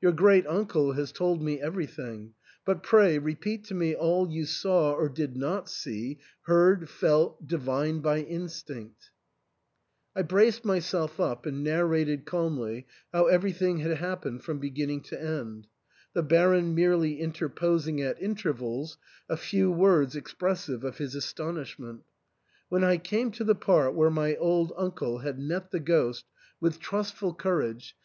Your 0.00 0.10
great 0.10 0.44
uncle 0.48 0.94
has 0.94 1.12
told 1.12 1.40
me 1.40 1.60
everything; 1.60 2.34
but, 2.64 2.82
pray, 2.82 3.16
repeat 3.16 3.62
to 3.66 3.74
me 3.76 3.94
all 3.94 4.28
you 4.28 4.44
saw, 4.44 4.90
or 4.92 5.08
did 5.08 5.36
not 5.36 5.68
see, 5.70 6.18
heard, 6.46 6.90
felt, 6.90 7.46
divined 7.46 8.02
by 8.02 8.22
instinct" 8.22 9.12
I 10.16 10.22
braced 10.22 10.64
myself 10.64 11.20
up 11.20 11.46
and 11.46 11.62
narrated 11.62 12.24
calmly 12.26 12.88
how 13.12 13.26
every 13.26 13.52
thing 13.52 13.78
had 13.78 13.98
happened 13.98 14.42
from 14.42 14.58
beginning 14.58 15.02
to 15.02 15.22
end, 15.22 15.68
the 16.12 16.24
Baron 16.24 16.74
merely 16.74 17.20
interposing 17.20 18.02
at 18.02 18.20
intervals 18.20 18.98
a 19.28 19.36
few 19.36 19.70
words 19.70 20.16
expressive 20.16 20.82
of 20.82 20.98
his 20.98 21.14
astonishment 21.14 22.00
When 22.68 22.82
I 22.82 22.96
came 22.96 23.30
to 23.30 23.44
the 23.44 23.54
part 23.54 23.94
where 23.94 24.10
my 24.10 24.34
old 24.38 24.72
uncle 24.76 25.18
had 25.18 25.38
met 25.38 25.70
the 25.70 25.78
ghost 25.78 26.24
with 26.60 26.80
trustful 26.80 27.32
courage 27.32 27.76
THE 27.76 27.84
ENTAIL. 27.92 27.96